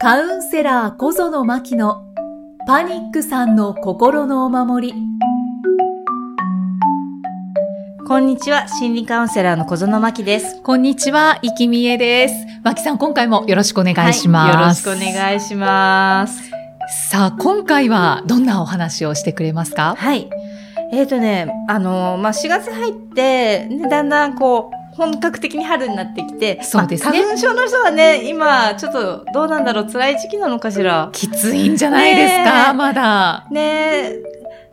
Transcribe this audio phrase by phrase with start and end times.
[0.00, 2.04] カウンセラー小園真希の
[2.68, 4.94] パニックさんの心のお守り。
[8.06, 10.62] こんにちは、心理カウンセラーの小園真希です。
[10.62, 12.34] こんにちは、生きみえです。
[12.62, 14.56] 真希さん、今回もよろしくお願いします。
[14.56, 16.48] はい、よろしくお願いします。
[17.10, 19.96] さあ、今回はどんなお話をしてくれますか？
[19.98, 20.30] はい。
[20.92, 27.10] えっ、ー、とね、あの、まあ、4月入って、ね、だんだんこう、本格的に春になってきて、そうですね。
[27.10, 31.08] まあ、花粉症の人はね、今、ちょっと、どうなんだろう、辛い時期なのかしら。
[31.12, 33.46] きついんじゃないですか、まだ。
[33.52, 34.16] ね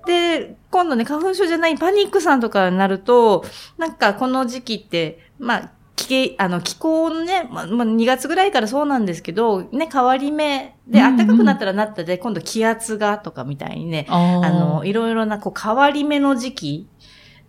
[0.07, 3.45] で、今度ね、花粉症じゃないパニックさんとかになると、
[3.77, 16.89] なんかこの時期って、まあ、気あの気候のね、まあ、2月ぐらいからそうなんですけど、ね、変わり目で、暖かくなったらなったで、今度気圧がとかみたいにね、あの、いろいろなこう変わり目の時期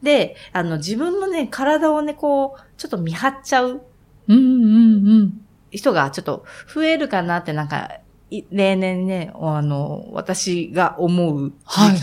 [0.06, 3.82] で、あの、自分のね、体をね、こう、ちょっと見張っちゃう。
[4.28, 5.40] うんうんうん。
[5.72, 7.90] 人がちょっと増えるかなってなんか、
[8.30, 12.02] 例年ね、あの、私が思う時期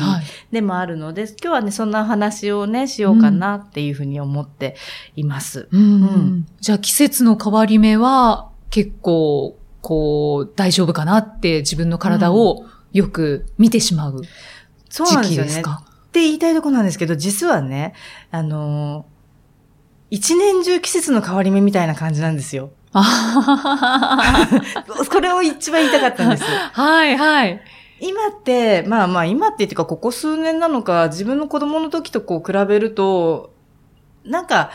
[0.51, 4.75] でもあるので、はいはい、今日はね、そんな話をね、しようかなっていうふうに思って
[5.15, 5.69] います。
[5.71, 5.81] うん。
[5.81, 14.21] うんうん、じゃあ季節の変わり目は結構、こう、大丈夫かなって自分の体をよく見てしまう
[14.89, 17.95] 時期ですか、うん、って言いたいとこなんですけど、実はね、
[18.29, 19.07] あの、
[20.11, 22.69] 一年中季節の変わり目みたいな感じなんですよ。
[25.09, 26.43] こ れを一番言いたかったんです。
[26.43, 27.59] はいはい。
[27.99, 33.51] 今って、まあまあ今って言ってか、ここ数年なのか、自分の子供の時とこう比べると、
[34.23, 34.69] なんか、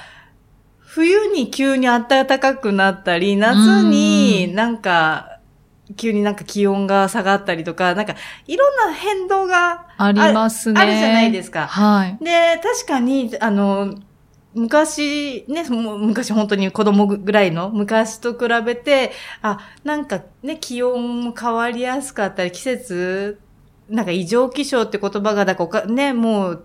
[0.79, 5.28] 冬に急に暖かくなったり、夏になんか、
[5.97, 8.15] 急になんか気温が下がったりとか、なんか
[8.47, 10.81] いろんな変動がありますね。
[10.81, 11.67] あるじゃないですか。
[11.67, 12.25] はい。
[12.25, 13.95] で、確かに、あの、
[14.55, 23.41] 昔、ね、昔本当に子供ぐらいの昔と比べて、あ、なんかね、気温も変わりやすかったり、季節、
[23.89, 26.65] なんか異常気象って言葉が、だからね、もう、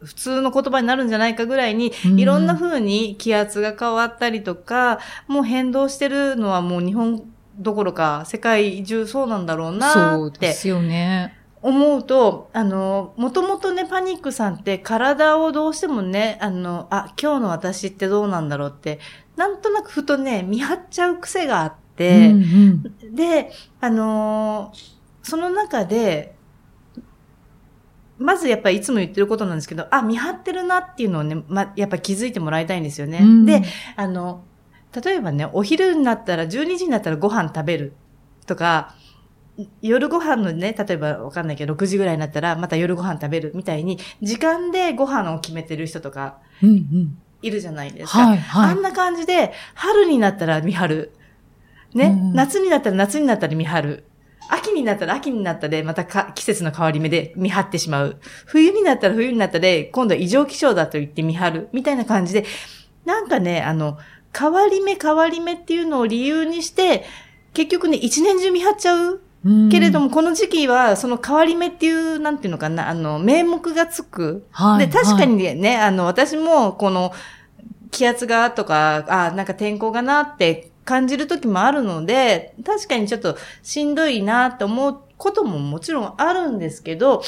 [0.00, 7.22] 普通の言葉になるんじゃないかぐらいに、いろんな風に気圧が変わったりとか、もう変動してるのはもう日本
[7.56, 9.98] どころか世界中そうなんだろうなって。
[9.98, 11.38] そうですよね。
[11.62, 18.98] 思うと、あの、もともとね、パニックさんって体をどうしてもね、あの、あ、今日の私ってどうなんだろうって、
[19.36, 22.42] なんとなくふとね、見張っちゃう癖があって、うん
[23.04, 24.72] うん、で、あの
[25.22, 26.34] その中で、
[28.18, 33.18] まずやっぱりいつも言ってることなんですけど、あ、見張ってるなっていうのをね、ま、やっぱ気づいてもらいたいんですよね。
[33.22, 33.62] うん、で、
[33.96, 34.44] あの、
[35.00, 37.92] 例えばね、お昼になったら、12時になったらご飯食べる
[38.46, 38.94] とか、
[39.82, 46.38] 夜ご飯のね、例えばわかんないけど、6時ぐらいになったら、また夜ご飯食べるみたいに、時間でご飯を決めてる人とか、
[47.42, 48.26] いるじゃないですか。
[48.26, 51.12] はいはい、あんな感じで、春になったら見張る。
[51.94, 54.04] ね、うん、夏になったら夏になったら見張る。
[54.48, 58.18] 秋になったら秋になったで、また季節の変わり目で見張ってしまう。
[58.46, 61.68] 冬になったら冬になったで、今度は異常気象だと言って見張る。
[61.72, 62.44] みたいな感じで、
[63.04, 63.98] なんかね、あの、
[64.36, 67.04] 変わり目変わり目っていうのを理由にして、
[67.54, 69.20] 結局ね、一年中見張っちゃう。
[69.70, 74.46] けれども、この時期は、その変わり目っていう、なんていうのかな、あの、名目がつく。
[74.52, 77.12] はい、で、確かにね、はい、あの、私も、この、
[77.90, 87.22] 気圧がとか、あ、なんか天候がなって感じる時もあるので、確かにちょっとしんどいなって思うことももちろんあるんですけど、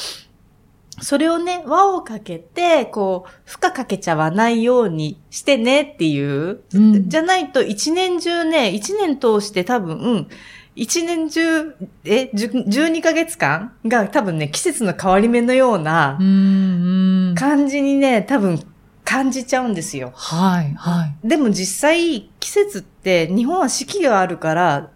[1.01, 6.61] それをね、輪をかけて、こう、負荷かけちゃわないようにしてねっていう。
[6.73, 10.27] うん、じゃないと一年中ね、一年通して多分、うん、
[10.75, 11.75] 一年中、
[12.05, 16.17] え、12ヶ月間が多分ね、季節の変わり目のような
[17.35, 18.61] 感じにね、多分
[19.03, 20.11] 感じちゃうんですよ。
[20.15, 21.27] はい、はい。
[21.27, 24.89] でも実際、季節って日本は四季があるから、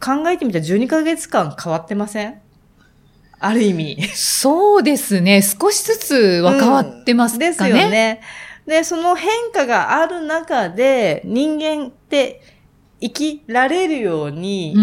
[0.00, 2.40] 考えてみたら12ヶ月間変わってません？
[3.40, 4.02] ある意味。
[4.14, 5.42] そうですね。
[5.42, 7.46] 少しずつは変わってますかね。
[7.46, 8.20] うん、ですよね。
[8.66, 12.42] で、その変化がある中で、人間って
[13.00, 14.74] 生きられるように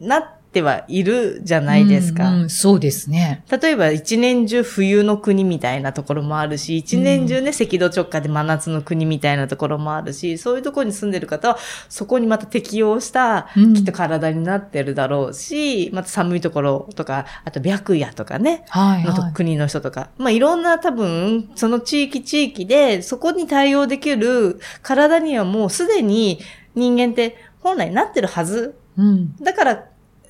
[0.00, 2.28] なってはいるじゃないですか。
[2.30, 3.44] うんうん、そうですね。
[3.50, 11.58] 例えば一年中冬の国みたいなところもあるし、一年中ね、赤道直下で真夏の国みたいなところもあるし、そういうところに住んでる方は、
[11.88, 26.40] そこにまた適応した、きっと体になってるだろうし、また寒いところとか、あと白夜とかね、はい、はい、国の人とか、まあいろんな多分、その地域地域で、そこに対応できる体にはもうすでに
[26.74, 28.74] 人間って本来なってるはず。
[28.96, 29.84] うん、だから、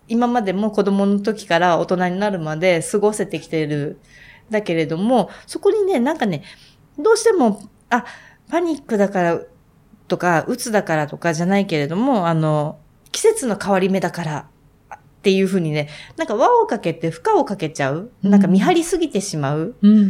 [0.08, 4.00] 今までも子供の時から大人になるまで過ごせてきてる。
[4.50, 6.42] だけれども、そこにね、なんかね、
[6.98, 8.04] どうしても、あ、
[8.50, 9.40] パニックだから
[10.08, 12.78] とか、鬱だからとかじゃないけれども、あの、
[13.12, 14.48] 季節の変わり目だから、
[15.18, 18.10] っていうふうにね、なんか輪をかけて負荷をかけちゃう。
[18.22, 19.76] なんか見張りすぎてしまう。
[19.82, 20.04] うんうんう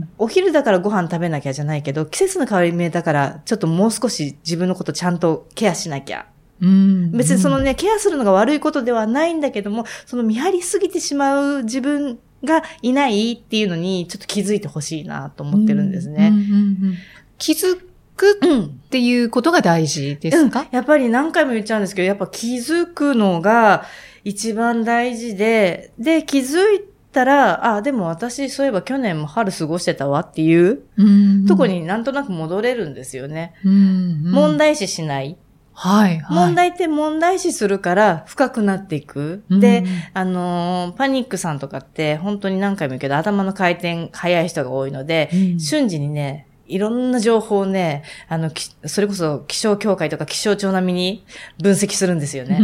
[0.00, 0.08] ん。
[0.18, 6.26] お昼だからご飯食べなきゃじゃないけど、季節の変わり目だから、ちょっともう少し自分のことちゃんとケアしなきゃ。
[6.60, 16.28] うん別にそのね、ケアするのが悪いことではないんだけども、その見張りすぎてしまう自分がいないっていうのに、ちょっと気づいてほしいなと思ってるんですね。
[16.28, 16.44] うんうんう
[16.92, 16.98] ん
[17.38, 17.78] 気づ
[18.16, 18.64] くうん。
[18.64, 23.84] っていうことが大事ですか、うんやっぱり何回も言っちゃうんですけど、やっぱ気づくのが
[24.24, 33.54] 一番大事で、で、気づいたら、あ、でも私そういえば去年も春過ごしてたわっていううんとこになんとなく戻れるんですよね。
[33.64, 35.36] うんうん問題視しない。
[35.80, 36.46] はい、はい。
[36.46, 39.44] 問題って問題視するから深くなっていく。
[39.48, 51.24] うんで、あのーパニックさんとかって本当に何回も言うけど頭の回転早い人が多いので、うん瞬時にね、いろんな情報をね、あの、きそれこそ気象協会とか気象庁並みに
[51.60, 52.60] 分析するんですよね。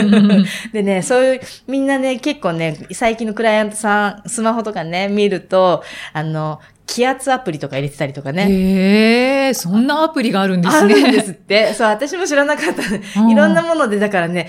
[0.72, 5.82] でね、そういう、みんなね、結構ね、最近のクライアントさん、スマホとかね、見ると、
[6.12, 8.46] あの、気圧アプリとか入れてたりとかね。
[8.50, 10.94] へえ、そんなアプリがあるんですね。
[10.94, 11.72] あるんですって。
[11.72, 13.20] そう、私も知らなかった。
[13.22, 14.48] うんいろんなもので、だからね、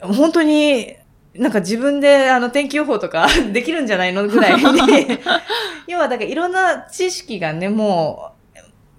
[0.00, 0.96] 本当に、
[1.34, 4.62] なんか自分であの天気予報とか できるんじゃないのぐらいに。
[5.88, 8.32] 要はだからいろんな知識がね、も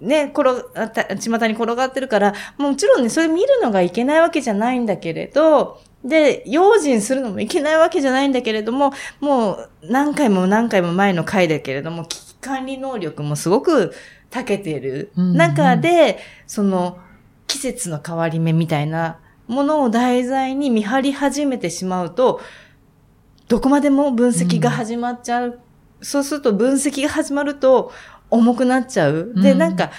[0.02, 13.94] う、ね、転が巷に転がってるから、もちろんね、それ見るのがいけないわけじゃないんだけれど、で、用心するのもいけないわけじゃないんだけれども、もう何回も何回も前の回だけれども、危機管理能力もすごく
[14.30, 16.98] 長けているうん中で、その
[17.48, 22.42] 季節の変わり目みたいなものを題材に見張り始めてしまうと、
[23.48, 25.60] どこまでも分析が始まっちゃう。
[26.02, 27.92] そうすると分析が始まると
[28.30, 29.34] 重くなっちゃう。
[29.36, 29.92] で、うんなんか、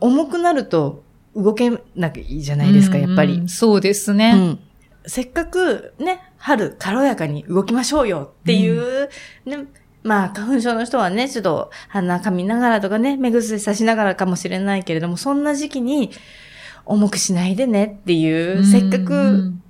[0.00, 1.02] 重くなると
[1.34, 3.34] 動けなきゃいいじゃないですか、やっぱり。
[3.34, 4.32] うんそうですね。
[4.34, 4.60] うん
[5.08, 9.08] せっかくね、春軽やかに動きましょうよっていう、
[9.46, 9.64] ね、
[10.02, 16.10] まあ花粉症の人はね、ちょっと鼻噛みながらとかね、目薬さしながらかもしれないけれども、そんな時期に
[16.88, 19.62] 重くしないでねっていう、せっかうくん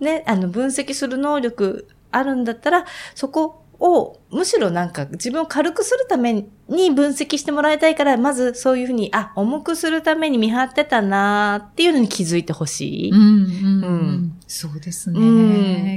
[0.00, 2.84] ね、あの分析する能力あるんだったら、
[3.14, 13.10] そこをむしろなんか自分を軽くするために分析してもらいたいから、まずそういうふうに、あ、重くするために見張ってたなーっていうのに気づいてほしい。
[13.10, 13.96] うんうんううん
[14.26, 15.22] んそうですね、う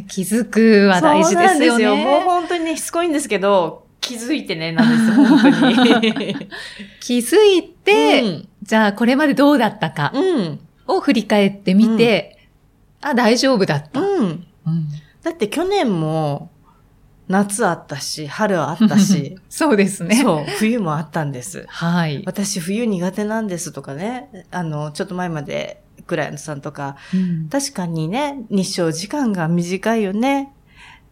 [0.03, 1.95] ん気づくは大事ですよそうなんですよ。
[1.95, 2.23] もうね。
[2.25, 6.35] 本当にね、しつこいんですけど、気づいてね、なんです、本当に。
[6.99, 10.59] 気づいて、じゃあこれまでどうだったかうん。
[10.87, 12.37] を振り返ってみて、
[13.01, 13.99] あ、大丈夫だった。
[13.99, 14.19] うん。
[14.19, 14.21] うん。
[14.21, 14.87] うん
[15.23, 16.51] だって去年も、
[17.27, 20.15] 夏あったし、春あったし、 そうですね。
[20.15, 21.65] そう、冬もあったんです。
[21.67, 22.23] はい。
[22.25, 30.53] 私冬苦手なんですとかね、あの、ちょっと前までクライアントさんとか、うん確かにね、日照時間が短いよね。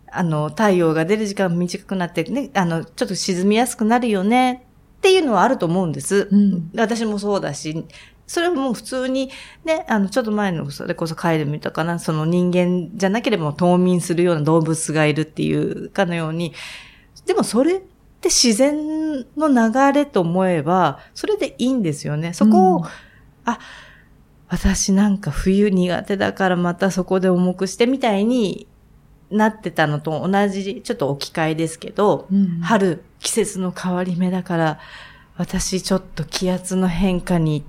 [0.10, 4.64] あの、太陽が出る時間が短くなってね、あの、ちょっと沈みやすくなるよね。
[5.06, 6.28] っていうのはあると思うんです。
[6.32, 6.72] うん。
[6.76, 7.86] 私もそうだし、
[8.26, 9.30] それも普通に、
[9.64, 16.56] ね、あの、ちょっと前の、それこそ帰る見たかな、その人間じゃなければ冬眠するような動物がいるっていうかのように、
[17.28, 17.80] でもそれっ
[18.20, 22.34] て自然の流れと思えば、それでいいんですよね。
[22.34, 22.84] そこを、うん。
[23.46, 23.60] あ、
[24.48, 28.68] 私なんか冬苦手だからまたそこで重くしてみたいに
[29.32, 34.80] なってたのと同じ、ちょっと置き換えですけど、うん春、季節の変わり目だから、
[35.38, 37.64] 私ちょっと気圧の変化にっ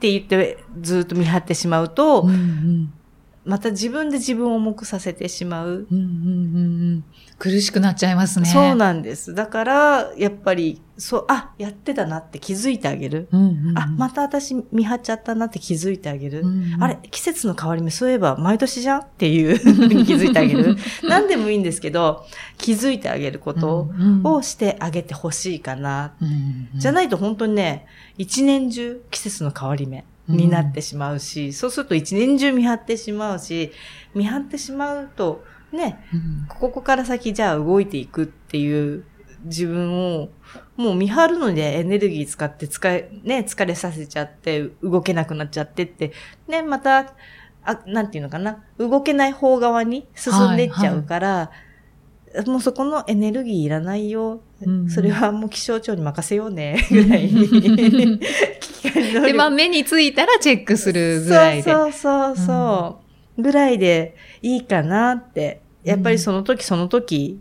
[0.00, 2.92] て言ってずっと見張ってしまうと、うんうん
[3.44, 5.86] また自分で自分を重くさせてしまう。
[5.90, 7.04] うんうんうんうん
[7.38, 8.46] 苦しくなっちゃいますね。
[8.46, 9.34] そうなんです。
[9.34, 13.28] だから、やっぱり、そう、あ、やってたなって気づいてあげる。
[13.32, 16.40] うんうんうんあ、また私見張っちゃったなって気づいてあげる。
[16.40, 20.76] うんうんあれ、季節の変わり目、そういえば毎年じゃんっていうふうに気づいてあげる。
[21.08, 22.26] 何でもいいんですけど、
[22.58, 23.88] 気づいてあげること
[24.22, 26.12] をしてあげてほしいかな。
[26.20, 26.30] うんう
[26.76, 27.86] んじゃないと本当にね、
[28.18, 33.72] 一年中季節の変わり目になってしまうし、そうすると一年中見張ってしまうし、
[34.14, 39.04] 見張ってしまうと、ね、うんここから先じゃあ動いていくっていう
[39.44, 40.28] 自分を、
[40.76, 46.12] もう見張るのでエネルギー使って使え、ね、疲れさせちゃって、動けなくなっちゃってって、
[46.48, 47.14] ね、また、
[47.62, 51.50] あ、なんていうのかな、動けない方側に進んでいっちゃうから、
[52.46, 54.40] もうそこのエネルギーいらないよ。
[54.62, 57.30] うんそれはもう気象庁に任せようね、 ぐらい。
[59.26, 61.62] で、まあ目についたらチェックするぐらいで。
[61.62, 63.00] そうそうそうそ
[63.38, 65.62] う、ぐらいでいいかなって。
[65.82, 67.40] やっぱりその時その時、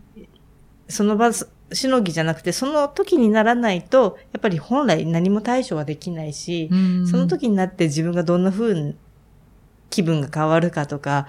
[0.88, 7.08] その場しのぎじゃなくて、その時にならないと、やっぱり本来何も対処はできないし、うん。
[7.08, 8.96] その時になって自分がどんな風
[9.90, 11.28] 気分が変わるかとか、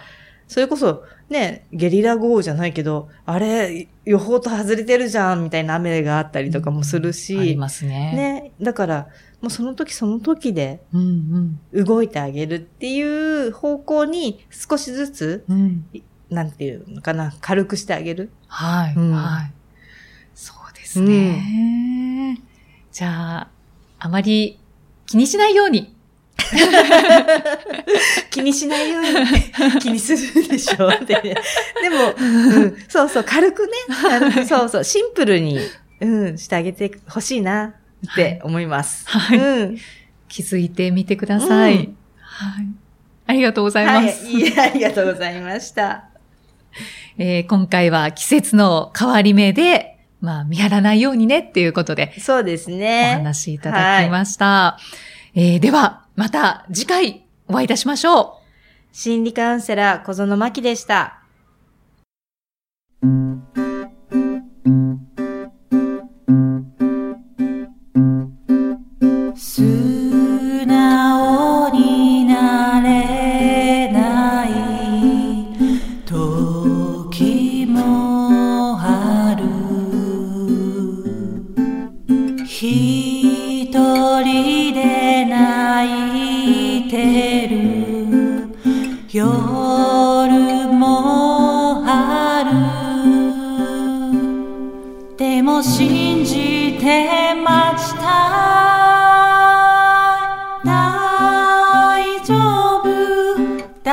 [0.51, 7.39] それこそね、ゲリラ豪雨じゃないけど、あれ、予報と外れてるじゃん、みたいな雨があったりとかもするし。
[7.39, 8.51] ありますね。
[8.51, 8.53] ね。
[8.61, 9.07] だから、
[9.41, 13.01] もうその時その時でうん動いてあげるってい
[13.47, 15.85] う方向に少しずつ、うん。
[15.95, 16.03] うん。
[16.31, 18.33] なんていうのかな、軽くしてあげる。
[18.49, 19.53] はい、うんはい。
[20.35, 22.41] そうですね。
[22.91, 23.49] じゃあ、
[24.01, 24.59] あまり
[25.07, 25.95] 気にしないように。
[28.31, 29.03] 気にしないよう
[29.75, 31.23] に気にするでしょって、ね。
[31.83, 35.59] でも、うん、そうそう、軽くね、軽くそうそう、シンプルに、
[36.01, 37.75] うん、してあげてほしいな
[38.13, 39.09] って思います。
[39.09, 39.79] はいうん。
[40.29, 41.75] 気づいてみてください。
[41.75, 41.97] うん
[42.41, 42.67] はい。
[43.27, 44.27] ありがとうございはい、ます。
[44.27, 46.05] いえありがとうございました。
[47.19, 53.15] えー今回は季節の変わり目で、まあ、見張らないようにねっていうことで、そうですおね。
[53.19, 54.79] 話しいただきました。
[55.35, 58.27] えーでは、また次回お会いいたしましょう。
[58.93, 61.20] 心理カウンセラー小園真希でした。
[95.63, 98.01] 信じて待ちた
[100.65, 100.67] い。
[100.67, 100.69] 大
[102.25, 102.35] 丈
[102.79, 102.85] 夫。
[103.83, 103.93] 大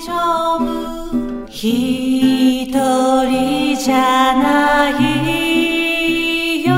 [0.00, 1.46] 丈夫。
[1.50, 3.96] 一人じゃ
[4.42, 6.70] ないよ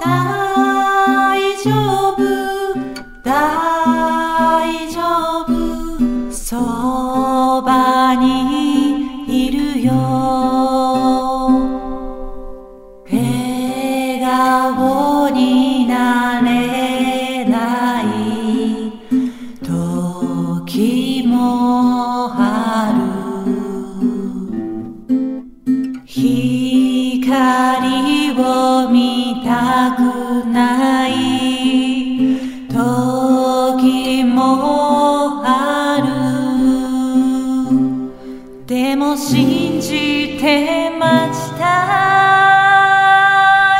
[0.00, 0.04] 大
[1.62, 1.70] 丈
[2.12, 2.18] 夫。
[3.22, 3.55] 大
[27.26, 31.10] 光を見たくない。
[32.68, 36.06] 時もある。
[38.64, 41.64] でも信じて待ちた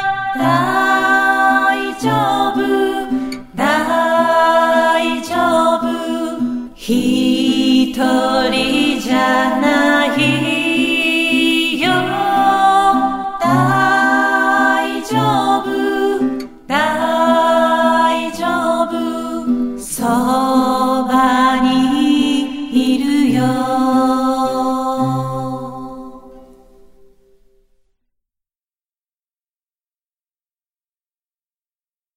[0.00, 0.38] い。
[0.40, 2.10] 大丈
[2.50, 2.58] 夫。
[3.54, 6.74] 大丈夫。
[6.74, 9.00] 一人